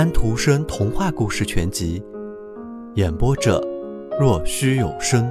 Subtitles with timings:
[0.00, 2.00] 安徒生童话故事全集》，
[2.94, 3.60] 演播者：
[4.18, 5.30] 若虚有声。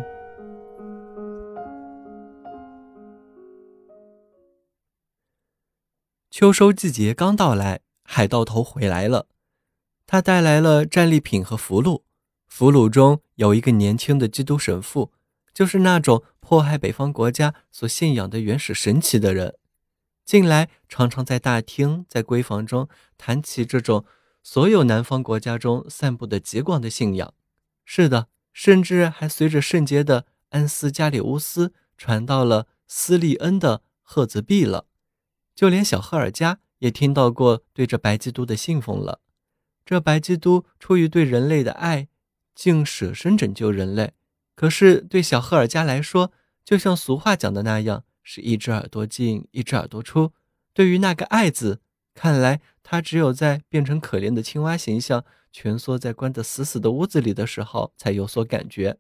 [6.30, 9.26] 秋收季节刚到来，海盗头回来了。
[10.06, 12.04] 他带来了战利品和俘虏，
[12.46, 15.12] 俘虏中有一个年轻的基督神父，
[15.52, 19.56] 就是那种迫害北方国家所信仰的原始神奇的人。
[20.24, 24.06] 近来常常在大厅、在闺房中谈起这种
[24.42, 27.34] 所有南方国家中散布的极广的信仰。
[27.86, 34.86] 是的，甚至还随着圣洁的安斯加里乌斯传到了斯利恩的赫兹毕了。
[35.56, 39.22] 就连小赫尔加也听到过对这白基督的信奉了。
[39.86, 42.08] 这白基督出于对人类的爱，
[42.54, 44.14] 竟舍身拯救人类。
[44.56, 46.32] 可是对小赫尔加来说，
[46.64, 48.04] 就像俗话讲的那样。
[48.22, 50.34] 是一只耳朵进，一只耳朵出。
[50.72, 51.82] 对于那个“爱”字，
[52.14, 58.98] 看来他只有在变成可怜的青蛙形象，蜷缩在关得死死的屋子里的时候，才有所感觉。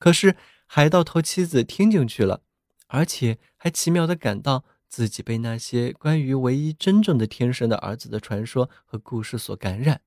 [0.00, 0.34] 可是
[0.66, 2.42] 海盗头妻子听进去了，
[2.88, 10.00] 而且还奇妙地感到自己被那些关于唯一真正的天神的儿子的传说和故事所感染。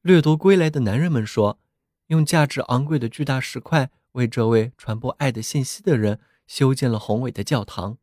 [0.00, 1.58] 掠夺归来的男人们说，
[2.06, 6.18] 用价值昂贵的巨大石块为这位传播爱的信息的人。
[6.46, 7.98] 修建了宏伟的教堂，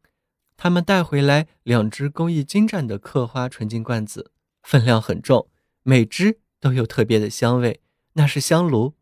[0.58, 4.32] 他们带回来两只工艺精湛的刻花纯金罐子，
[4.64, 5.50] 分量很重，
[5.84, 7.82] 每只都有特别的香味，
[8.14, 8.94] 那是香炉。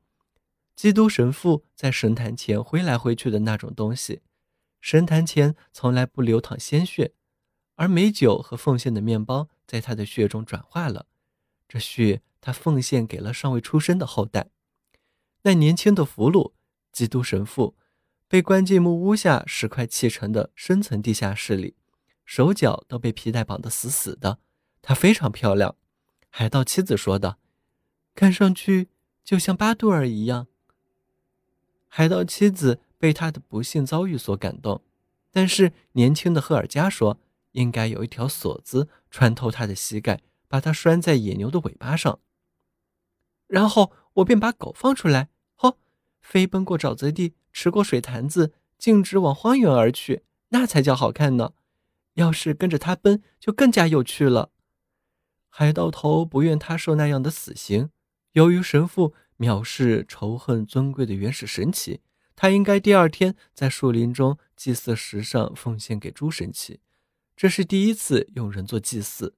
[0.75, 4.21] 基督神父在神坛前挥来挥去的那种东西，
[4.81, 7.13] 神坛前从来不流淌鲜血，
[7.75, 11.05] 而美酒和奉献的面包在他的血中转化了，
[11.67, 14.49] 这血他奉献给了尚未出生的后代。
[15.43, 16.53] 那年轻的俘虏，
[16.91, 17.75] 基督神父。
[18.33, 21.75] 被关进木屋下石块砌成的深层地下室里，
[22.25, 24.39] 手脚都被皮带绑得死死的。
[24.81, 25.75] 她非常漂亮，
[26.31, 27.37] 海盗妻子说道
[28.15, 28.87] ：“看上去
[29.23, 30.47] 就像巴杜尔一样。”
[31.87, 34.81] 海盗妻子被他的不幸遭遇所感动，
[35.29, 37.19] 但是年轻的赫尔加说
[37.53, 42.17] ：“应该有一条锁子穿透他的膝盖，把他拴在野牛的尾巴上。”
[43.45, 45.29] 然后我便把狗放出来，
[46.23, 47.35] 飞奔过沼泽地。
[47.55, 51.53] 吃过水坛子，径直往荒原而去，那才叫好看呢。
[52.15, 54.49] 要是跟着他奔，就更加有趣了。
[55.49, 57.91] 海盗头不愿他受那样的死刑。
[58.31, 62.01] 由于神父藐视仇恨尊贵的原始神奇，
[62.35, 66.79] 他应该第二天在树林中祭祀石上奉献给诸神奇。
[67.37, 69.35] 这是第一次用人做祭祀。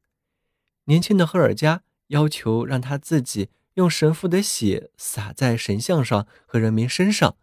[0.86, 7.38] 年轻的赫尔加要求让他自己用神父的血洒在神像上和人民身上。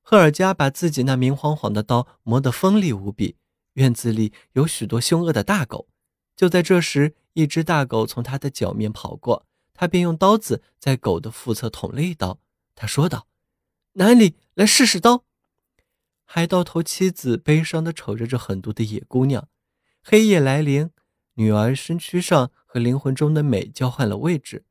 [0.00, 3.36] 赫尔加把自己那明晃晃的刀磨得锋利无比。
[3.74, 5.88] 院子里有许多凶恶的大狗。
[6.36, 12.40] 就在这时，一只大狗从他的脚面跑过，他便用刀子在狗的腹侧捅了一刀。
[12.74, 13.28] 他说道
[13.94, 15.24] ：“哪里来试试刀？”
[16.24, 19.48] 海盗头妻子悲伤地瞅着这狠毒的野姑娘。
[20.02, 20.90] 黑夜来临，
[21.34, 24.64] 女儿身躯上和灵魂中的美交换了位置。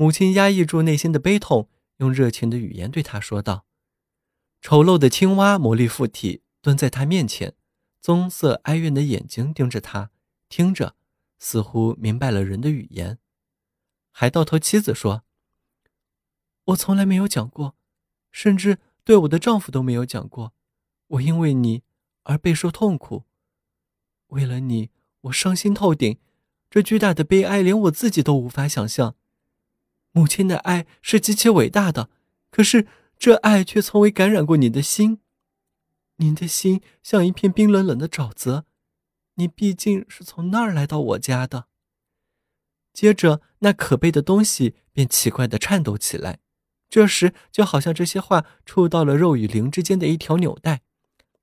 [0.00, 3.66] 母亲压抑住内心的悲痛，用热情的语言对他说道。
[4.60, 7.56] 丑陋的青蛙魔力附体，蹲在他面前，
[8.00, 10.12] 棕色哀怨的眼睛盯着他，
[10.48, 10.94] 听着，
[11.40, 13.18] 似乎明白了人的语言。
[14.12, 15.24] 海盗头妻子说
[16.66, 17.74] ：“我从来没有讲过，
[18.30, 20.54] 甚至对我的丈夫都没有讲过。
[21.08, 21.82] 我因为你
[22.22, 23.24] 而备受痛苦，
[24.28, 24.90] 为了你，
[25.22, 26.20] 我伤心透顶。
[26.70, 29.16] 这巨大的悲哀，连我自己都无法想象。
[30.12, 32.10] 母亲的爱是极其伟大的，
[32.50, 32.86] 可是……”
[33.18, 35.18] 这爱却从未感染过你的心，
[36.18, 38.64] 您的心像一片冰冷冷的沼泽，
[39.34, 41.66] 你毕竟是从那儿来到我家的。
[42.92, 46.38] 接着，那可悲的东西便奇怪地颤抖起来，
[46.88, 50.82] 这时就好像这些话触到了肉与灵之间的一条纽带，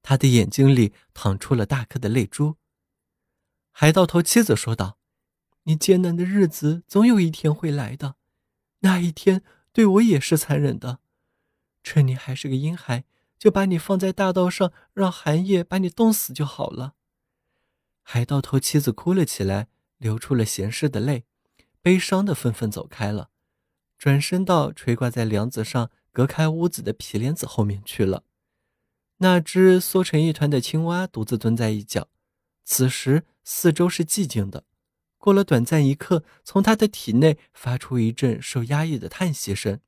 [0.01, 2.55] 他的眼睛里淌出了大颗的泪珠。
[3.73, 4.97] 海盗头妻子说道
[5.63, 8.15] ：“你艰难的日子总有一天会来的，
[8.79, 10.99] 那一天对我也是残忍的。”
[11.83, 13.03] 趁你还是个婴孩，
[13.37, 16.95] 就把你放在大道上，让寒夜把你冻死就好了。
[18.01, 19.67] 海盗头妻子哭了起来，
[19.97, 21.25] 流出了咸湿的泪，
[21.81, 23.29] 悲伤的愤愤走开了，
[23.97, 28.23] 转身到垂挂在梁子上隔开屋子的皮帘子后面去了。
[29.17, 32.09] 那只缩成一团的青蛙独自蹲在一角，
[32.63, 34.65] 此时四周是寂静的。
[35.25, 39.79] 过了短暂一刻，从他的体内发出一阵受压抑的叹息声。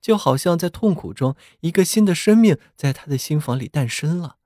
[0.00, 4.38] 就好像在痛苦中，一个新的生命在他的心房里诞生了。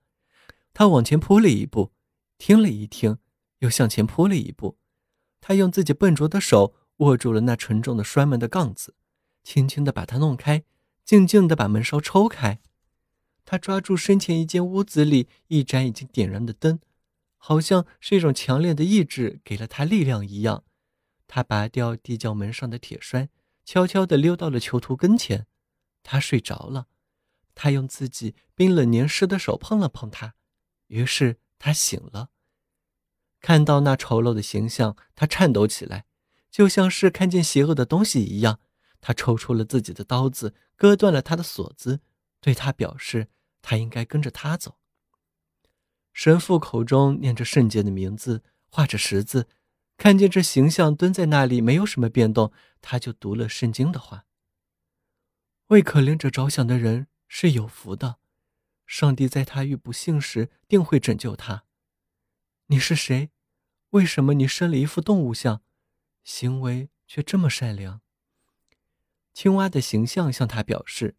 [0.75, 1.93] 他往前扑了一步，
[2.37, 3.17] 听了一听，
[3.61, 4.77] 又向前扑了一步。
[5.41, 8.95] 他用自己笨拙的手握住了那沉重的摔门的杠子，
[9.43, 10.65] 轻轻地把它弄开，
[11.07, 12.61] 静静地把门稍抽开。
[13.47, 16.81] 他抓住身前一间屋子里一盏已经点燃的灯，
[17.47, 20.65] 好像是一种强烈的意志给了他力量一样。
[21.27, 23.29] 他拔掉地窖门上的铁栓，
[23.67, 25.47] 悄悄地溜到了囚徒跟前。
[26.03, 26.87] 他睡着了，
[27.55, 30.37] 他用自己冰冷黏湿的手碰了碰他，
[30.87, 32.31] 于是他醒了。
[33.43, 36.07] 看到那丑陋的形象，他颤抖起来，
[36.51, 38.59] 就像是看见邪恶的东西一样。
[39.03, 42.01] 他抽出了自己的刀子，割断了他的锁子，
[42.41, 43.29] 对他表示
[43.61, 44.79] 他应该跟着他走。
[46.15, 49.49] 神父口中念着圣洁的名字，画着十字，
[49.97, 54.25] 看见这形象蹲在那里，没有什么变动，他就读了圣经的话
[55.69, 58.19] ：“为可怜者着想的人是有福的，
[58.87, 61.65] 上帝在他遇不幸时定会拯救他。”
[62.69, 63.31] 你是谁？
[63.91, 65.63] 为什么你生了一副动物像，
[66.23, 68.01] 行为却这么善良？
[69.33, 71.17] 青蛙的形象向他表示，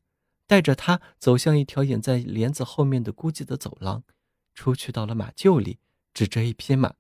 [0.48, 4.06] 带着他走向一条掩在帘子后面的孤寂的走廊，
[4.56, 5.78] 出去到了马厩里，
[6.14, 6.96] 指着一匹马。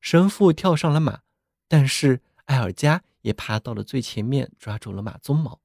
[0.00, 1.20] 神父跳上了马，
[1.68, 5.60] 但是艾尔加也爬到了最前面，抓住了马鬃毛。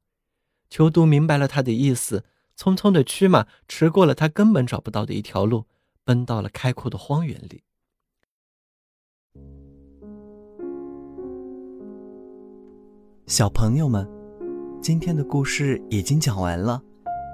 [0.69, 2.25] 囚徒明白了他的意思，
[2.57, 5.65] 匆匆的驱马驰过了他根本找不到的一条路，
[6.03, 7.63] 奔到了开阔的荒原里。
[13.27, 14.09] 小朋友们，
[14.81, 16.81] 今天的故事已经讲完了，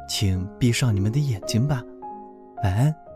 [0.09, 1.81] 请闭上你们的眼睛吧，
[2.63, 3.06] 晚安。